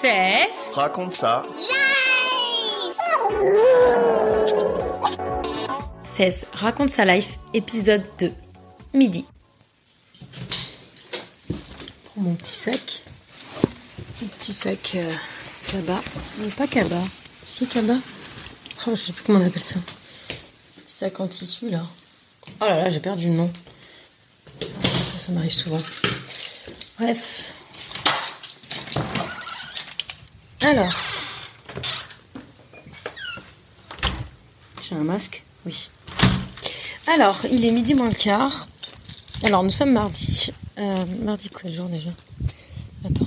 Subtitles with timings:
[0.00, 1.46] C'est Raconte ça.
[6.04, 8.32] 16 Raconte sa life, épisode 2.
[8.92, 9.24] Midi.
[12.04, 13.02] Pour mon petit sac.
[14.22, 15.12] Mon petit sac euh,
[15.70, 16.00] cabas.
[16.38, 17.02] Non, pas cabas.
[17.46, 17.98] Si, cabas.
[18.86, 19.80] Oh, je sais plus comment on appelle ça.
[20.76, 21.80] Petit sac en tissu, là.
[22.60, 23.50] Oh là là, j'ai perdu le nom.
[24.60, 25.80] Ça, ça m'arrive souvent.
[26.98, 27.43] Bref.
[30.64, 30.90] Alors.
[34.82, 35.90] J'ai un masque Oui.
[37.06, 38.66] Alors, il est midi moins le quart.
[39.42, 40.50] Alors, nous sommes mardi.
[40.78, 42.08] Euh, mardi quoi, le jour déjà
[43.04, 43.26] Attends.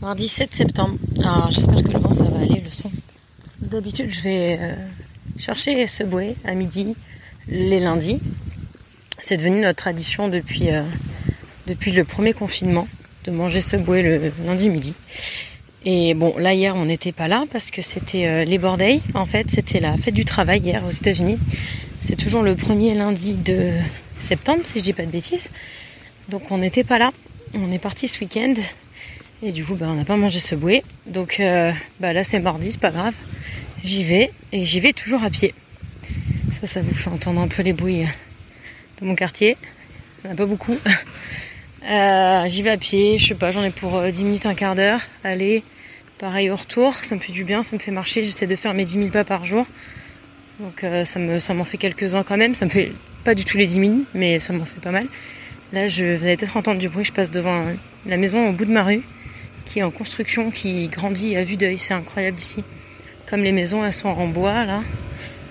[0.00, 0.98] Mardi 7 septembre.
[1.20, 2.90] Alors, j'espère que le vent, ça va aller, le son.
[3.60, 4.74] D'habitude, je vais euh,
[5.38, 6.96] chercher Subway à midi,
[7.46, 8.18] les lundis.
[9.18, 10.82] C'est devenu notre tradition depuis, euh,
[11.68, 12.88] depuis le premier confinement,
[13.26, 14.92] de manger Subway le lundi midi.
[15.86, 19.00] Et bon, là hier on n'était pas là parce que c'était euh, les Day.
[19.14, 21.38] En fait, c'était la fête du travail hier aux États-Unis.
[22.00, 23.70] C'est toujours le premier lundi de
[24.18, 25.50] septembre, si je dis pas de bêtises.
[26.30, 27.12] Donc on n'était pas là.
[27.54, 28.54] On est parti ce week-end.
[29.42, 30.82] Et du coup, bah, on n'a pas mangé ce bouet.
[31.06, 33.14] Donc euh, bah, là c'est mardi, c'est pas grave.
[33.82, 35.54] J'y vais et j'y vais toujours à pied.
[36.50, 38.04] Ça, ça vous fait entendre un peu les bruits
[39.00, 39.58] de mon quartier.
[40.22, 40.78] Il n'y en a pas beaucoup.
[41.86, 44.54] Euh, j'y vais à pied, je sais pas, j'en ai pour euh, 10 minutes, un
[44.54, 45.00] quart d'heure.
[45.22, 45.62] Aller,
[46.18, 48.22] pareil au retour, ça me fait du bien, ça me fait marcher.
[48.22, 49.66] J'essaie de faire mes 10 000 pas par jour.
[50.60, 52.54] Donc euh, ça me, ça m'en fait quelques-uns quand même.
[52.54, 52.92] Ça me fait
[53.24, 55.06] pas du tout les 10 minutes, mais ça m'en fait pas mal.
[55.72, 57.04] Là, je vous allez peut-être entendre du bruit.
[57.04, 57.72] Je passe devant euh,
[58.06, 59.02] la maison au bout de ma rue,
[59.66, 61.78] qui est en construction, qui grandit à vue d'œil.
[61.78, 62.64] C'est incroyable ici.
[63.28, 64.82] Comme les maisons, elles sont en bois là.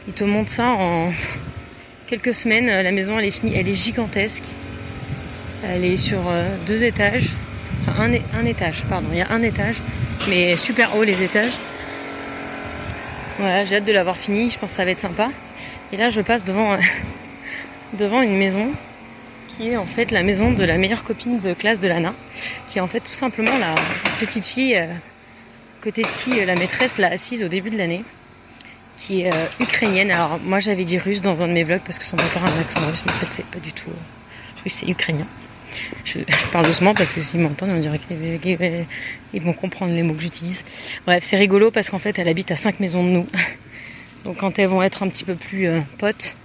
[0.07, 1.11] Ils te montrent ça en
[2.07, 2.67] quelques semaines.
[2.67, 4.45] La maison, elle est finie, elle est gigantesque.
[5.65, 7.29] Elle est sur euh, deux étages.
[7.87, 9.07] Enfin, un étage, pardon.
[9.11, 9.81] Il y a un étage,
[10.27, 11.51] mais super haut les étages.
[13.39, 14.49] Voilà, j'ai hâte de l'avoir fini.
[14.49, 15.29] Je pense que ça va être sympa.
[15.91, 16.77] Et là, je passe devant, euh,
[17.93, 18.71] devant une maison
[19.47, 22.13] qui est en fait la maison de la meilleure copine de classe de Lana,
[22.67, 23.75] qui est en fait tout simplement la
[24.19, 24.87] petite fille euh,
[25.81, 28.03] côté de qui euh, la maîtresse l'a assise au début de l'année,
[28.97, 30.09] qui est ukrainienne.
[30.11, 32.43] Alors moi j'avais dit russe dans un de mes vlogs parce que son papa a
[32.43, 33.91] un accent russe, mais en fait c'est pas du tout
[34.63, 35.27] russe, c'est ukrainien.
[36.05, 36.19] Je,
[36.51, 38.85] parle doucement parce que s'ils m'entendent, on dirait qu'ils qu'ils-
[39.33, 40.63] ils vont comprendre les mots que j'utilise.
[41.05, 43.27] Bref, c'est rigolo parce qu'en fait, elle habite à 5 maisons de nous.
[44.25, 46.35] Donc quand elles vont être un petit peu plus euh, potes,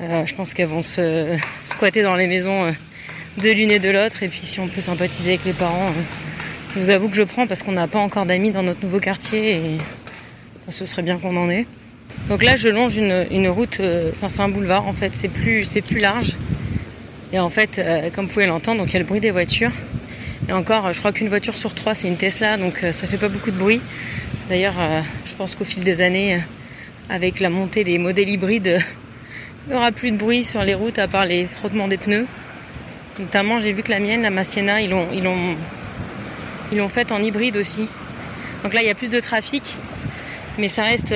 [0.00, 2.72] euh, je pense qu'elles vont se squatter dans les maisons euh,
[3.38, 4.22] de l'une et de l'autre.
[4.22, 5.90] Et puis si on peut sympathiser avec les parents,
[6.74, 9.00] je vous avoue que je prends parce qu'on n'a pas encore d'amis dans notre nouveau
[9.00, 9.78] quartier et
[10.70, 11.66] ce serait bien qu'on en ait.
[12.28, 13.80] Donc là, je longe une, route,
[14.12, 16.34] enfin c'est un boulevard en fait, c'est plus, plus large.
[17.32, 19.30] Et en fait, euh, comme vous pouvez l'entendre, donc il y a le bruit des
[19.30, 19.72] voitures.
[20.48, 23.06] Et encore, euh, je crois qu'une voiture sur trois, c'est une Tesla, donc euh, ça
[23.06, 23.82] fait pas beaucoup de bruit.
[24.48, 26.40] D'ailleurs, euh, je pense qu'au fil des années,
[27.10, 28.80] avec la montée des modèles hybrides,
[29.66, 32.26] il n'y aura plus de bruit sur les routes à part les frottements des pneus.
[33.18, 35.54] Notamment, j'ai vu que la mienne, la Massiena, ils l'ont, ils l'ont,
[36.72, 37.86] ils l'ont faite en hybride aussi.
[38.62, 39.76] Donc là, il y a plus de trafic,
[40.56, 41.14] mais ça reste,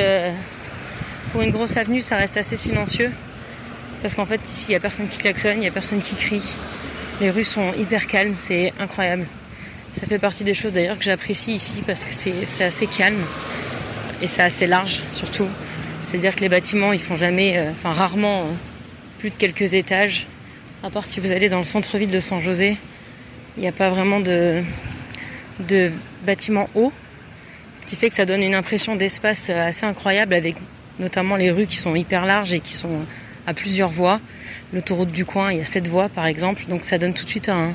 [1.31, 3.11] pour une grosse avenue, ça reste assez silencieux.
[4.03, 6.17] Parce qu'en fait, ici, il n'y a personne qui klaxonne, il n'y a personne qui
[6.17, 6.55] crie.
[7.21, 9.27] Les rues sont hyper calmes, c'est incroyable.
[9.93, 13.23] Ça fait partie des choses d'ailleurs que j'apprécie ici parce que c'est assez calme
[14.21, 15.47] et c'est assez large surtout.
[16.03, 18.45] C'est-à-dire que les bâtiments, ils font jamais, euh, enfin rarement, euh,
[19.19, 20.27] plus de quelques étages.
[20.83, 22.77] À part si vous allez dans le centre-ville de San José,
[23.57, 24.63] il n'y a pas vraiment de,
[25.61, 25.93] de
[26.27, 26.93] bâtiments hauts.
[27.77, 30.57] Ce qui fait que ça donne une impression d'espace euh, assez incroyable avec
[30.99, 33.01] notamment les rues qui sont hyper larges et qui sont
[33.47, 34.21] à plusieurs voies.
[34.73, 37.29] L'autoroute du coin, il y a sept voies par exemple, donc ça donne tout de
[37.31, 37.75] suite un-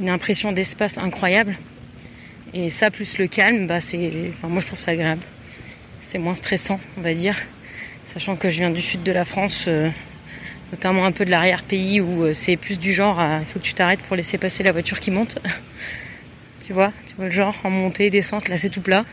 [0.00, 1.56] une impression d'espace incroyable.
[2.54, 5.22] Et ça, plus le calme, bah c'est, enfin, moi je trouve ça agréable.
[6.00, 7.34] C'est moins stressant, on va dire.
[8.04, 9.88] Sachant que je viens du sud de la France, euh,
[10.72, 13.74] notamment un peu de l'arrière-pays où euh, c'est plus du genre il faut que tu
[13.74, 15.38] t'arrêtes pour laisser passer la voiture qui monte.
[16.66, 19.04] tu vois, tu vois le genre en montée, descente, là c'est tout plat.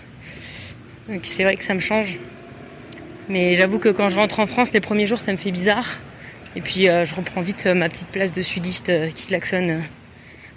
[1.07, 2.17] Donc c'est vrai que ça me change.
[3.29, 5.85] Mais j'avoue que quand je rentre en France, les premiers jours, ça me fait bizarre.
[6.55, 9.83] Et puis euh, je reprends vite euh, ma petite place de sudiste euh, qui klaxonne.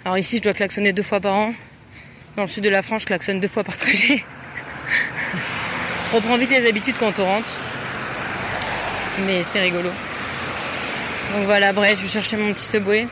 [0.03, 1.53] Alors ici, je dois klaxonner deux fois par an.
[2.35, 4.23] Dans le sud de la France, je klaxonne deux fois par trajet.
[6.09, 7.59] je reprends vite les habitudes quand on rentre.
[9.27, 9.89] Mais c'est rigolo.
[11.35, 13.07] Donc voilà, bref, je vais chercher mon petit Subway.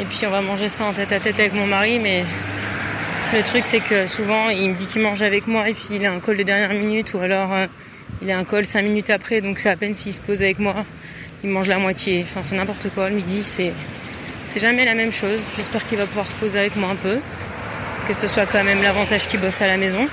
[0.00, 2.24] Et puis on va manger ça en tête à tête avec mon mari, mais
[3.32, 6.06] le truc c'est que souvent il me dit qu'il mange avec moi et puis il
[6.06, 7.50] a un call de dernière minute ou alors
[8.22, 10.58] il a un call 5 minutes après, donc c'est à peine s'il se pose avec
[10.58, 10.74] moi,
[11.44, 12.24] il mange la moitié.
[12.24, 13.72] Enfin c'est n'importe quoi, le midi c'est
[14.48, 15.40] c'est jamais la même chose.
[15.56, 17.18] J'espère qu'il va pouvoir se poser avec moi un peu,
[18.08, 20.08] que ce soit quand même l'avantage qu'il bosse à la maison.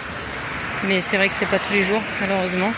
[0.90, 2.72] Mais c'est vrai que c'est pas tous les jours, malheureusement.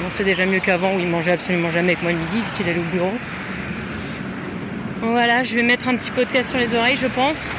[0.00, 2.52] Bon, c'est déjà mieux qu'avant où il mangeait absolument jamais avec moi le midi vu
[2.54, 3.12] qu'il allait au bureau.
[5.00, 7.50] Voilà, je vais mettre un petit podcast sur les oreilles, je pense.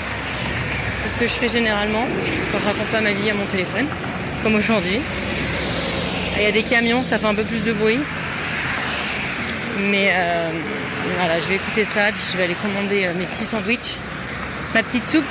[1.04, 2.06] C'est ce que je fais généralement
[2.52, 3.88] quand je raconte pas ma vie à mon téléphone,
[4.42, 5.02] comme aujourd'hui.
[6.36, 8.00] Il y a des camions, ça fait un peu plus de bruit.
[9.78, 10.52] Mais euh,
[11.18, 13.98] voilà, je vais écouter ça, puis je vais aller commander euh, mes petits sandwichs,
[14.74, 15.24] ma petite soupe.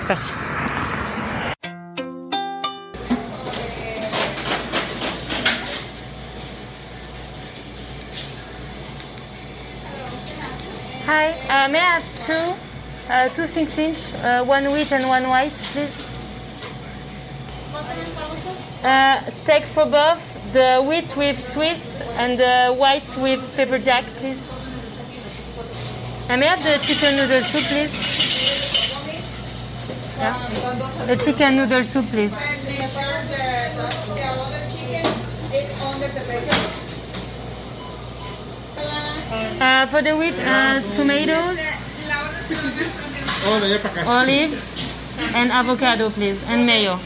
[0.00, 0.32] C'est parti.
[11.06, 12.54] Hi, uh, may I have two,
[13.10, 16.13] uh, two six inch, uh, one wheat and one white, please?
[18.84, 24.46] Uh, steak for both, the wheat with Swiss and the white with pepper jack, please.
[26.28, 27.94] And may I have the chicken noodle soup, please?
[30.18, 30.36] Yeah.
[31.06, 32.34] The chicken noodle soup, please.
[39.60, 41.58] Uh, for the wheat, uh, tomatoes,
[44.06, 44.92] olives,
[45.34, 47.00] and avocado, please, and mayo.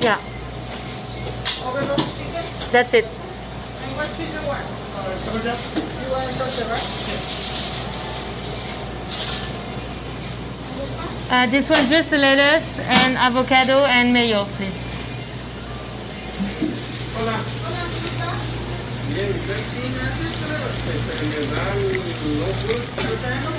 [0.00, 0.18] Yeah.
[2.72, 3.04] That's it.
[11.30, 14.84] Uh, this one just the lettuce and avocado and mayo, please.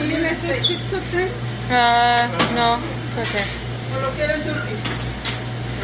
[0.01, 1.31] ¿Y le hace chips o shrimp?
[1.69, 2.75] Uh, no,
[3.19, 3.41] okay.
[3.95, 4.94] ¿O lo quieren turkey?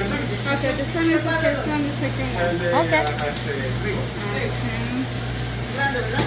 [0.02, 2.86] Okay, this one is the first one, the second one.
[2.86, 3.06] Okay.
[5.76, 6.22] ¿verdad?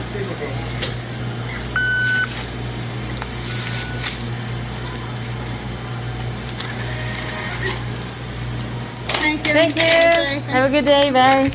[9.08, 9.52] Thank you.
[9.52, 10.52] Thank you.
[10.52, 11.10] Have a good day.
[11.10, 11.50] Bye.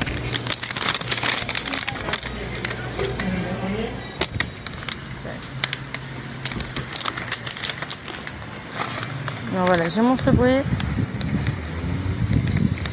[9.52, 10.64] Alors voilà, j'ai mon Subway.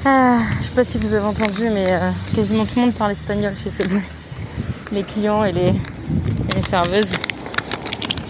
[0.09, 3.11] Ah, je sais pas si vous avez entendu, mais euh, quasiment tout le monde parle
[3.11, 4.01] espagnol chez Subway.
[4.93, 5.73] Les clients et les,
[6.63, 7.11] serveuses.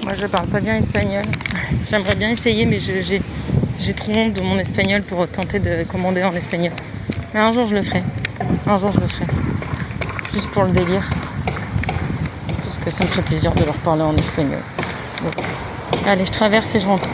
[0.02, 1.22] Moi, je parle pas bien espagnol.
[1.90, 6.34] J'aimerais bien essayer, mais j'ai trop honte de mon espagnol pour tenter de commander en
[6.34, 6.72] espagnol.
[7.34, 8.02] Mais un jour, je le ferai.
[8.66, 9.26] Un jour, je le ferai.
[10.32, 11.06] Juste pour le délire.
[12.64, 14.60] Parce que ça me ferait plaisir de leur parler en espagnol.
[16.06, 17.05] Allez, je traverse et je rentre.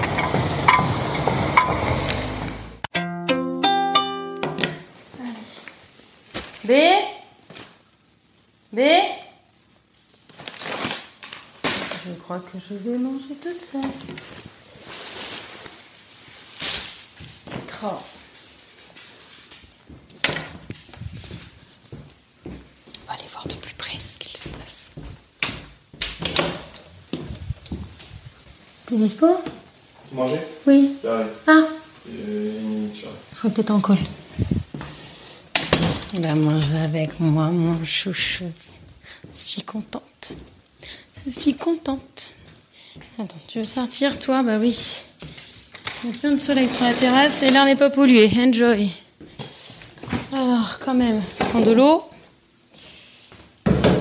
[12.33, 13.83] Crois que je vais manger toute seule.
[17.85, 17.89] Oh.
[22.47, 24.95] On va aller voir de plus près ce qu'il se passe.
[28.87, 29.27] T'es dispo?
[30.13, 30.41] Manger?
[30.67, 30.97] Oui.
[31.05, 31.27] Ouais.
[31.47, 31.67] Ah,
[32.09, 33.99] Euh, une minute, je je crois que t'étais en col.
[36.15, 38.51] Il va manger avec moi, mon chouchou.
[39.31, 40.33] Je suis contente.
[41.25, 42.12] Je suis contente.
[43.23, 44.77] Attends, tu veux sortir, toi Bah oui.
[46.03, 48.29] Il y a plein de soleil sur la terrasse et l'air n'est pas pollué.
[48.37, 48.91] Enjoy.
[50.33, 52.03] Alors, quand même, prends de l'eau.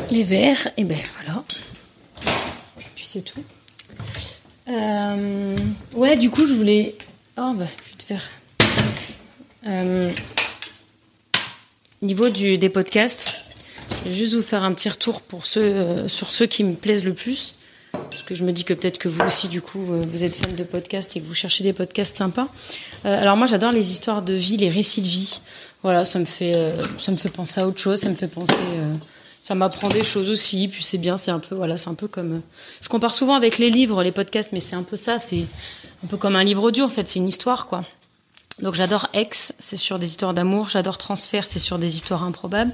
[0.10, 1.44] Les verres, et ben voilà.
[2.80, 3.44] Et puis c'est tout.
[4.68, 5.58] Euh,
[5.94, 6.96] ouais, du coup, je voulais.
[7.38, 8.24] Oh, bah, je vais te faire.
[9.68, 10.10] Euh,
[12.02, 13.56] niveau du, des podcasts,
[14.04, 16.74] je vais juste vous faire un petit retour pour ceux, euh, sur ceux qui me
[16.74, 17.54] plaisent le plus.
[18.22, 20.36] Parce que je me dis que peut-être que vous aussi, du coup, euh, vous êtes
[20.36, 22.48] fan de podcasts et que vous cherchez des podcasts sympas.
[23.04, 25.40] Euh, alors moi, j'adore les histoires de vie, les récits de vie.
[25.82, 28.00] Voilà, ça me fait, euh, ça me fait penser à autre chose.
[28.02, 28.54] Ça me fait penser,
[29.42, 30.68] ça m'apprend des choses aussi.
[30.68, 32.44] Puis c'est bien, c'est un peu, voilà, c'est un peu comme.
[32.80, 35.18] je compare souvent avec les livres, les podcasts, mais c'est un peu ça.
[35.18, 35.44] C'est
[36.04, 37.10] un peu comme un livre audio en fait.
[37.10, 37.84] C'est une histoire, quoi.
[38.62, 40.70] Donc j'adore Ex, c'est sur des histoires d'amour.
[40.70, 42.72] J'adore Transfert, c'est sur des histoires improbables.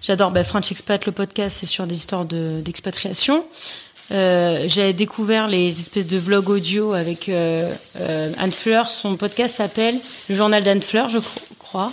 [0.00, 3.44] J'adore bah, French Expat, le podcast, c'est sur des histoires de- d'expatriation.
[4.12, 8.86] Euh, J'ai découvert les espèces de vlogs audio avec euh, euh, Anne Fleur.
[8.86, 9.96] Son podcast s'appelle
[10.28, 11.92] Le Journal d'Anne Fleur, je cro- crois.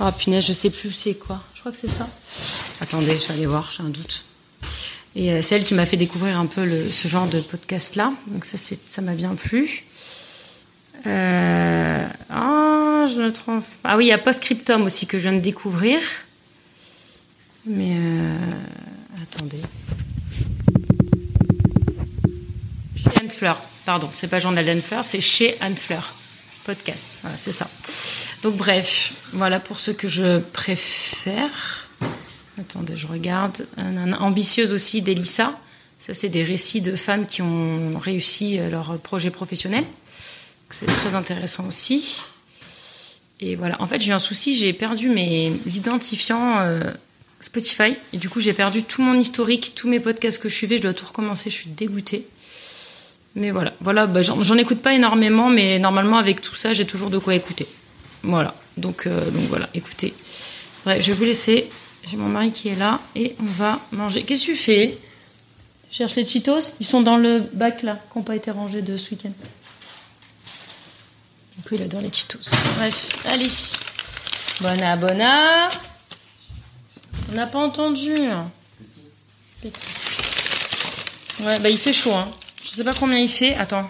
[0.00, 1.42] Ah punaise, je sais plus c'est quoi.
[1.54, 2.08] Je crois que c'est ça.
[2.80, 4.24] Attendez, je vais aller voir, j'ai un doute.
[5.14, 8.12] Et c'est elle qui m'a fait découvrir un peu ce genre de podcast-là.
[8.28, 9.84] Donc ça, ça m'a bien plu.
[11.04, 12.06] Ah,
[13.08, 13.30] je.
[13.84, 16.00] Ah oui, il y a Postscriptum aussi que je viens de découvrir.
[17.66, 17.96] Mais
[19.22, 19.60] attendez.
[22.96, 23.29] Chez Anne
[23.86, 26.14] Pardon, c'est pas Journal d'Anne Fleur, c'est chez Anne Fleur.
[26.64, 27.66] Podcast, voilà, c'est ça.
[28.42, 31.88] Donc bref, voilà pour ce que je préfère.
[32.58, 33.66] Attendez, je regarde.
[34.20, 35.58] Ambitieuse aussi d'Elissa.
[35.98, 39.84] Ça, c'est des récits de femmes qui ont réussi euh, leur projet professionnel.
[40.70, 42.22] C'est très intéressant aussi.
[43.40, 43.80] Et voilà.
[43.82, 44.54] En fait, j'ai eu un souci.
[44.54, 46.80] J'ai perdu mes identifiants euh,
[47.40, 47.94] Spotify.
[48.12, 50.76] Et du coup, j'ai perdu tout mon historique, tous mes podcasts que je suivais.
[50.76, 51.50] Je dois tout recommencer.
[51.50, 52.26] Je suis dégoûtée.
[53.34, 53.72] Mais voilà.
[53.80, 54.06] Voilà.
[54.06, 57.66] bah, j'en écoute pas énormément, mais normalement, avec tout ça, j'ai toujours de quoi écouter.
[58.22, 58.54] Voilà.
[58.76, 59.68] Donc, euh, donc voilà.
[59.74, 60.14] Écoutez.
[60.86, 61.68] Ouais, je vais vous laisser.
[62.06, 64.22] J'ai mon mari qui est là et on va manger.
[64.22, 64.98] Qu'est-ce que tu fais?
[65.90, 68.82] Tu cherches les Cheetos Ils sont dans le bac là, qui n'ont pas été rangés
[68.82, 69.32] de ce week-end.
[71.68, 72.50] Coup, il adore les Cheetos.
[72.78, 73.48] Bref, allez.
[74.60, 75.70] Bona, bona.
[77.30, 78.14] On n'a pas entendu.
[79.62, 79.88] Petit.
[81.42, 82.14] Ouais, bah il fait chaud.
[82.14, 82.28] Hein.
[82.62, 83.54] Je sais pas combien il fait.
[83.54, 83.88] Attends.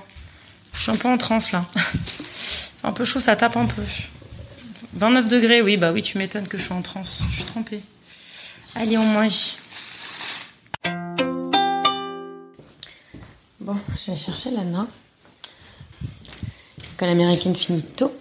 [0.73, 1.65] Je suis un peu en transe là.
[2.85, 3.83] un peu chaud, ça tape un peu.
[4.95, 7.23] 29 degrés, oui, bah oui, tu m'étonnes que je suis en transe.
[7.31, 7.81] Je suis trempée.
[8.75, 9.55] Allez, on mange.
[13.61, 14.87] Bon, je vais chercher Lana.
[16.97, 18.13] Quand l'américaine finit tôt.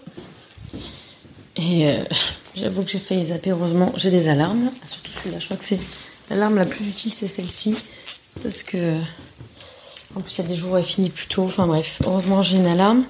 [1.55, 2.03] Et euh,
[2.55, 3.51] j'avoue que j'ai failli zapper.
[3.51, 4.71] Heureusement, j'ai des alarmes.
[4.85, 5.39] Surtout celui-là.
[5.39, 5.79] Je crois que c'est
[6.29, 7.75] l'alarme la plus utile, c'est celle-ci.
[8.43, 8.99] Parce que.
[10.15, 11.43] En plus, il y a des jours où elle finit plus tôt.
[11.43, 13.05] Enfin bref, heureusement, j'ai une alarme.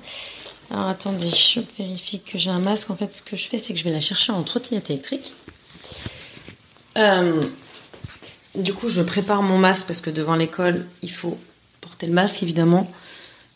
[0.71, 2.89] Alors attendez, je vérifie que j'ai un masque.
[2.91, 5.33] En fait, ce que je fais, c'est que je vais la chercher en trottinette électrique.
[6.97, 7.41] Euh,
[8.55, 11.37] du coup, je prépare mon masque parce que devant l'école, il faut
[11.81, 12.91] porter le masque, évidemment.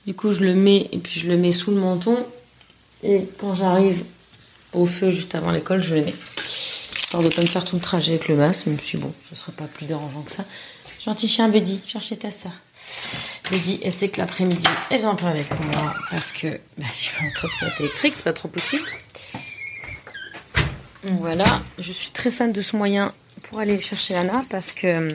[0.07, 2.17] Du coup, je le mets et puis je le mets sous le menton.
[3.03, 4.03] Et quand j'arrive
[4.71, 6.15] au feu juste avant l'école, je le mets.
[6.95, 8.67] Histoire de pas me faire tout le trajet avec le masque.
[8.67, 10.43] Même si bon, ce serait pas plus dérangeant que ça.
[11.03, 12.53] Gentil chien Buddy, cherchez ta soeur.
[13.51, 16.47] Buddy, elle sait que l'après-midi, elle vient pas avec moi parce que
[16.77, 18.83] bah, je fais un trottinette électrique, c'est pas trop possible.
[21.03, 23.13] Voilà, je suis très fan de ce moyen
[23.43, 25.07] pour aller chercher Anna parce que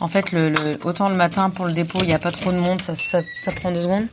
[0.00, 0.36] en fait,
[0.84, 3.70] autant le matin pour le dépôt, il n'y a pas trop de monde, ça, prend
[3.70, 4.06] deux secondes.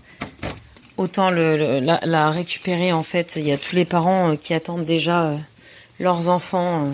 [0.96, 5.24] Autant la récupérer, en fait, il y a tous les parents euh, qui attendent déjà
[5.24, 5.38] euh,
[6.00, 6.92] leurs enfants, euh,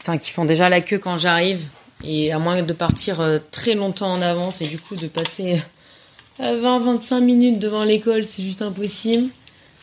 [0.00, 1.68] enfin qui font déjà la queue quand j'arrive.
[2.04, 5.60] Et à moins de partir euh, très longtemps en avance et du coup de passer
[6.40, 9.28] 20-25 minutes devant l'école, c'est juste impossible.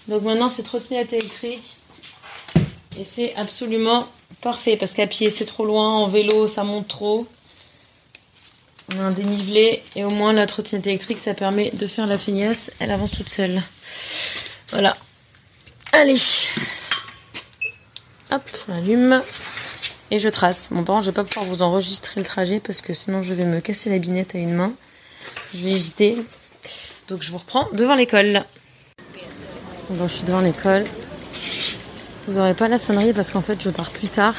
[0.07, 1.77] Donc maintenant, c'est trottinette électrique.
[2.97, 4.07] Et c'est absolument
[4.41, 5.97] parfait parce qu'à pied, c'est trop loin.
[5.97, 7.27] En vélo, ça monte trop.
[8.93, 12.17] On a un dénivelé et au moins la trottinette électrique, ça permet de faire la
[12.17, 12.71] feignasse.
[12.79, 13.61] Elle avance toute seule.
[14.71, 14.93] Voilà.
[15.91, 16.19] Allez.
[18.31, 19.21] Hop, on allume.
[20.11, 20.69] Et je trace.
[20.71, 23.33] Bon, par contre, je vais pas pouvoir vous enregistrer le trajet parce que sinon je
[23.33, 24.73] vais me casser la binette à une main.
[25.53, 26.15] Je vais éviter.
[27.07, 28.43] Donc je vous reprends devant l'école.
[29.89, 30.83] Bon, je suis devant l'école.
[32.27, 34.35] Vous aurez pas la sonnerie parce qu'en fait je pars plus tard.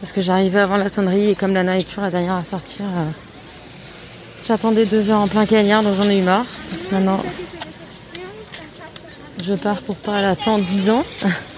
[0.00, 2.84] Parce que j'arrivais avant la sonnerie et comme Lana est toujours la dernière à sortir,
[2.84, 3.10] euh,
[4.46, 6.44] j'attendais deux heures en plein cagnard donc j'en ai eu marre.
[6.92, 7.20] Maintenant,
[9.44, 11.04] je pars pour pas l'attendre 10 ans.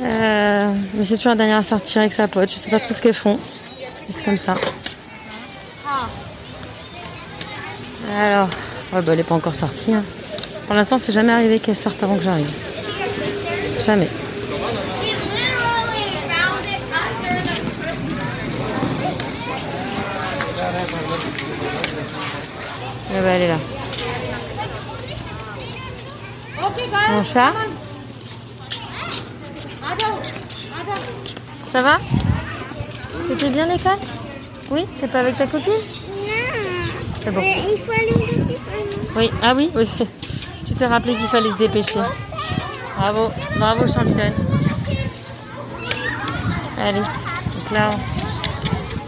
[0.00, 2.50] Euh, mais c'est toujours la dernière à sortir avec sa pote.
[2.50, 3.38] Je sais pas trop ce qu'elles font.
[4.10, 4.54] C'est comme ça.
[8.16, 8.48] Alors,
[8.92, 9.92] ouais, bah, elle est pas encore sortie.
[9.94, 10.02] hein.
[10.66, 12.50] Pour l'instant, c'est jamais arrivé qu'elle sorte avant que j'arrive.
[13.84, 14.08] Jamais.
[23.10, 23.58] Eh ben, elle est là.
[27.10, 27.52] Mon chat
[31.70, 31.98] Ça va
[33.28, 33.98] C'était bien l'école
[34.70, 35.72] Oui T'es pas avec ta copine
[37.22, 37.40] C'est bon.
[37.40, 38.68] Mais il faut aller au dentiste.
[39.16, 39.86] Oui, ah oui, oui.
[40.66, 42.00] Tu t'es rappelé qu'il fallait se dépêcher.
[42.98, 44.32] Bravo, bravo championne.
[46.78, 47.90] Allez, donc là,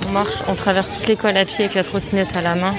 [0.09, 2.75] on marche, on traverse toute l'école à pied avec la trottinette à la main.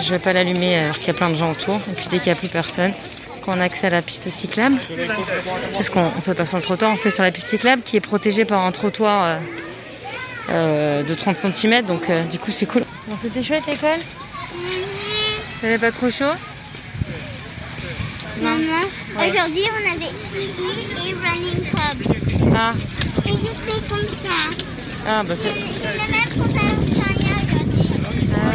[0.00, 1.76] je vais pas l'allumer alors qu'il y a plein de gens autour.
[1.76, 2.92] Et puis dès qu'il n'y a plus personne,
[3.40, 4.76] qu'on a accès à la piste cyclable,
[5.72, 7.96] parce qu'on ne fait pas sur le trottoir, on fait sur la piste cyclable qui
[7.96, 9.38] est protégée par un trottoir euh,
[10.50, 12.82] euh, de 30 cm, donc euh, du coup c'est cool.
[13.06, 13.98] Bon, c'était chouette l'école.
[15.60, 16.24] T'avais pas trop chaud?
[18.42, 18.58] Maman,
[19.16, 22.16] aujourd'hui on avait et running club.
[22.56, 22.72] Ah,
[23.26, 24.32] Et je fais comme ça.
[25.06, 25.52] ah bah c'est...
[28.34, 28.50] Ah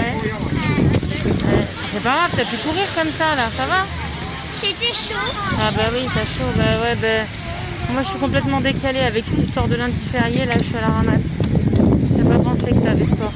[1.94, 3.86] C'est pas grave, t'as pu courir comme ça là, ça va?
[4.59, 5.33] C'était chaud.
[5.59, 7.25] Ah bah oui, t'as chaud, bah ouais, bah...
[7.91, 10.81] Moi je suis complètement décalée avec cette histoire de lundi férié, là je suis à
[10.81, 11.25] la ramasse.
[12.17, 13.33] J'ai pas pensé que t'avais sport.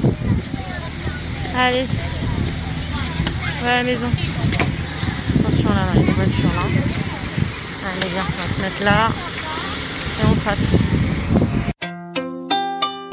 [1.56, 1.86] Allez.
[3.64, 4.10] Ouais, à la maison.
[5.40, 6.64] Attention là, il y a des voitures là.
[7.90, 9.10] Allez, viens, on va se mettre là.
[10.20, 10.74] Et on passe.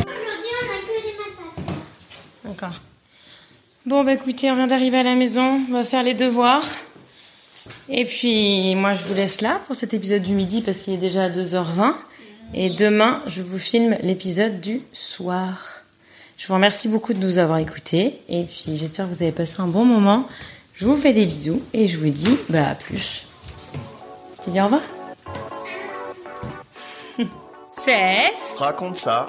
[0.06, 1.14] Aujourd'hui on a que des.
[2.48, 2.76] D'accord.
[3.84, 5.60] Bon, bah écoutez, on vient d'arriver à la maison.
[5.68, 6.64] On va faire les devoirs.
[7.88, 10.98] Et puis, moi, je vous laisse là pour cet épisode du midi parce qu'il est
[10.98, 11.92] déjà 2h20.
[12.54, 15.82] Et demain, je vous filme l'épisode du soir.
[16.36, 18.20] Je vous remercie beaucoup de nous avoir écoutés.
[18.28, 20.28] Et puis, j'espère que vous avez passé un bon moment.
[20.74, 23.24] Je vous fais des bisous et je vous dis bah, à plus.
[24.42, 24.82] Tu dis au revoir
[27.72, 29.28] Cesse Raconte ça.